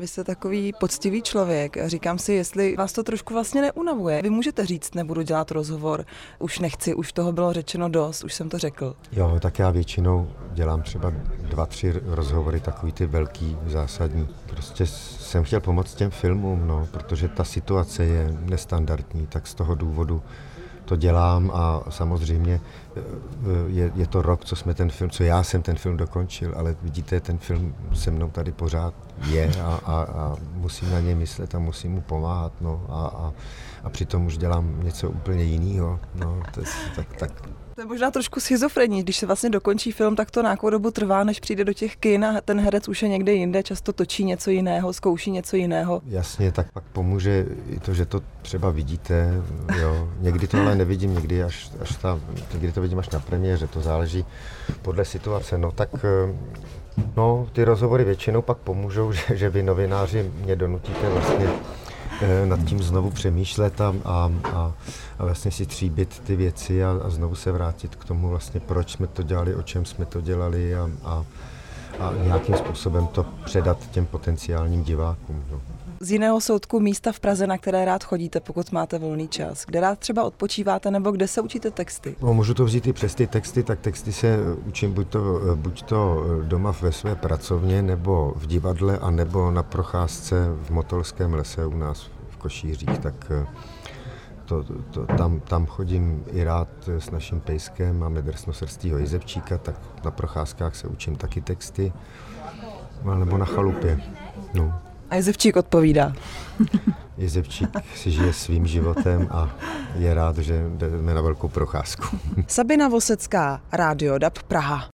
vy 0.00 0.06
jste 0.06 0.24
takový 0.24 0.72
poctivý 0.80 1.22
člověk. 1.22 1.76
Říkám 1.86 2.18
si, 2.18 2.32
jestli 2.32 2.76
vás 2.76 2.92
to 2.92 3.02
trošku 3.02 3.34
vlastně 3.34 3.62
neunavuje. 3.62 4.22
Vy 4.22 4.30
můžete 4.30 4.66
říct, 4.66 4.94
nebudu 4.94 5.22
dělat 5.22 5.50
rozhovor, 5.50 6.04
už 6.38 6.58
nechci, 6.58 6.94
už 6.94 7.12
toho 7.12 7.32
bylo 7.32 7.52
řečeno 7.52 7.88
dost, 7.88 8.24
už 8.24 8.34
jsem 8.34 8.48
to 8.48 8.58
řekl. 8.58 8.94
Jo, 9.12 9.38
tak 9.40 9.58
já 9.58 9.70
většinou 9.70 10.30
dělám 10.52 10.82
třeba 10.82 11.12
dva, 11.42 11.66
tři 11.66 11.92
rozhovory, 12.04 12.60
takový 12.60 12.92
ty 12.92 13.06
velký, 13.06 13.56
zásadní. 13.66 14.28
Prostě 14.46 14.86
jsem 14.86 15.44
chtěl 15.44 15.60
pomoct 15.60 15.94
těm 15.94 16.10
filmům, 16.10 16.66
no, 16.66 16.88
protože 16.90 17.28
ta 17.28 17.44
situace 17.44 18.04
je 18.04 18.38
nestandardní, 18.40 19.26
tak 19.26 19.46
z 19.46 19.54
toho 19.54 19.74
důvodu 19.74 20.22
to 20.90 20.96
dělám 20.96 21.50
a 21.54 21.82
samozřejmě 21.90 22.60
eh, 22.96 23.00
je, 23.66 23.92
je 23.94 24.06
to 24.06 24.22
rok, 24.22 24.44
co 24.44 24.56
jsme 24.56 24.74
ten 24.74 24.90
film, 24.90 25.10
co 25.10 25.22
já 25.22 25.42
jsem 25.42 25.62
ten 25.62 25.76
film 25.76 25.96
dokončil, 25.96 26.54
ale 26.56 26.76
vidíte, 26.82 27.20
ten 27.20 27.38
film 27.38 27.74
se 27.94 28.10
mnou 28.10 28.30
tady 28.30 28.52
pořád 28.52 28.94
je 29.26 29.50
a, 29.62 29.80
a, 29.86 30.02
a 30.02 30.36
musím 30.54 30.90
na 30.90 31.00
něj 31.00 31.14
myslet 31.14 31.54
a 31.54 31.58
musím 31.58 31.92
mu 31.92 32.00
pomáhat, 32.00 32.52
no 32.60 32.82
a, 32.88 33.06
a, 33.06 33.32
a 33.84 33.90
přitom 33.90 34.26
už 34.26 34.38
dělám 34.38 34.82
něco 34.82 35.10
úplně 35.10 35.44
jiného, 35.44 36.00
no, 36.14 36.42
to 36.54 36.60
je, 36.60 36.66
tak, 36.96 37.06
tak 37.16 37.30
to 37.80 37.84
je 37.84 37.88
možná 37.88 38.10
trošku 38.10 38.40
schizofrení, 38.40 39.02
když 39.02 39.16
se 39.16 39.26
vlastně 39.26 39.50
dokončí 39.50 39.92
film, 39.92 40.16
tak 40.16 40.30
to 40.30 40.42
nějakou 40.42 40.70
dobu 40.70 40.90
trvá, 40.90 41.24
než 41.24 41.40
přijde 41.40 41.64
do 41.64 41.72
těch 41.72 41.96
kin 41.96 42.24
a 42.24 42.40
ten 42.40 42.60
herec 42.60 42.88
už 42.88 43.02
je 43.02 43.08
někde 43.08 43.32
jinde, 43.32 43.62
často 43.62 43.92
točí 43.92 44.24
něco 44.24 44.50
jiného, 44.50 44.92
zkouší 44.92 45.30
něco 45.30 45.56
jiného. 45.56 46.02
Jasně, 46.06 46.52
tak 46.52 46.72
pak 46.72 46.84
pomůže 46.84 47.46
i 47.68 47.80
to, 47.80 47.94
že 47.94 48.06
to 48.06 48.20
třeba 48.42 48.70
vidíte, 48.70 49.42
jo. 49.80 50.08
Někdy 50.20 50.46
to 50.46 50.60
ale 50.60 50.74
nevidím, 50.80 51.14
někdy 51.14 51.42
až, 51.42 51.70
až 51.80 51.96
ta, 51.96 52.18
někdy 52.52 52.72
to 52.72 52.80
vidím 52.80 52.98
až 52.98 53.10
na 53.10 53.20
premiéře, 53.20 53.66
to 53.66 53.80
záleží 53.80 54.24
podle 54.82 55.04
situace. 55.04 55.58
No 55.58 55.72
tak 55.72 55.90
eh, 56.04 56.34
no, 57.16 57.46
ty 57.52 57.64
rozhovory 57.64 58.04
většinou 58.04 58.42
pak 58.42 58.58
pomůžou, 58.58 59.12
že, 59.18 59.22
že 59.36 59.50
vy 59.50 59.62
novináři 59.62 60.30
mě 60.44 60.56
donutíte 60.56 61.08
vlastně 61.08 61.48
Eh, 62.22 62.46
nad 62.46 62.64
tím 62.64 62.82
znovu 62.82 63.10
přemýšlet 63.10 63.80
a, 63.80 63.94
a, 64.04 64.30
a 64.52 64.72
vlastně 65.18 65.50
si 65.50 65.66
tříbit 65.66 66.22
ty 66.26 66.36
věci 66.36 66.84
a, 66.84 67.00
a 67.04 67.10
znovu 67.10 67.34
se 67.34 67.52
vrátit 67.52 67.96
k 67.96 68.04
tomu 68.04 68.28
vlastně, 68.28 68.60
proč 68.60 68.92
jsme 68.92 69.06
to 69.06 69.22
dělali, 69.22 69.54
o 69.54 69.62
čem 69.62 69.84
jsme 69.84 70.04
to 70.04 70.20
dělali 70.20 70.74
a, 70.74 70.90
a, 71.04 71.24
a 72.00 72.12
nějakým 72.24 72.54
způsobem 72.54 73.06
to 73.06 73.26
předat 73.44 73.90
těm 73.90 74.06
potenciálním 74.06 74.84
divákům. 74.84 75.44
No. 75.50 75.60
Z 76.00 76.10
jiného 76.10 76.40
soudku 76.40 76.80
místa 76.80 77.12
v 77.12 77.20
Praze, 77.20 77.46
na 77.46 77.58
které 77.58 77.84
rád 77.84 78.04
chodíte, 78.04 78.40
pokud 78.40 78.72
máte 78.72 78.98
volný 78.98 79.28
čas? 79.28 79.64
Kde 79.66 79.80
rád 79.80 79.98
třeba 79.98 80.24
odpočíváte 80.24 80.90
nebo 80.90 81.10
kde 81.10 81.28
se 81.28 81.40
učíte 81.40 81.70
texty? 81.70 82.16
No, 82.22 82.34
můžu 82.34 82.54
to 82.54 82.64
vzít 82.64 82.86
i 82.86 82.92
přes 82.92 83.14
ty 83.14 83.26
texty, 83.26 83.62
tak 83.62 83.80
texty 83.80 84.12
se 84.12 84.38
učím 84.66 84.92
buď 84.92 85.08
to, 85.08 85.40
buď 85.54 85.82
to 85.82 86.24
doma 86.42 86.74
ve 86.80 86.92
své 86.92 87.14
pracovně, 87.14 87.82
nebo 87.82 88.32
v 88.36 88.46
divadle, 88.46 88.98
a 88.98 89.10
nebo 89.10 89.50
na 89.50 89.62
procházce 89.62 90.48
v 90.62 90.70
Motolském 90.70 91.34
lese 91.34 91.66
u 91.66 91.76
nás 91.76 92.06
v 92.30 92.36
Košířích, 92.36 92.98
tak 92.98 93.32
to, 94.50 94.64
to, 94.90 95.06
tam, 95.06 95.40
tam 95.40 95.66
chodím 95.66 96.24
i 96.32 96.44
rád 96.44 96.68
s 96.86 97.10
naším 97.10 97.40
pejskem, 97.40 97.98
máme 97.98 98.22
drsnosrstýho 98.22 98.98
Jizevčíka, 98.98 99.58
tak 99.58 99.74
na 100.04 100.10
procházkách 100.10 100.76
se 100.76 100.88
učím 100.88 101.16
taky 101.16 101.40
texty, 101.40 101.92
no, 103.04 103.18
nebo 103.18 103.38
na 103.38 103.44
chalupě. 103.46 104.00
No. 104.54 104.80
A 105.10 105.14
Jezevčík 105.14 105.56
odpovídá. 105.56 106.12
Jezevčík 107.18 107.70
si 107.94 108.10
žije 108.10 108.32
svým 108.32 108.66
životem 108.66 109.28
a 109.30 109.50
je 109.98 110.14
rád, 110.14 110.38
že 110.38 110.64
jdeme 110.76 111.14
na 111.14 111.20
velkou 111.20 111.48
procházku. 111.48 112.18
Sabina 112.46 112.88
Vosecká, 112.88 113.60
Rádio 113.72 114.18
DAB 114.18 114.38
Praha. 114.42 114.88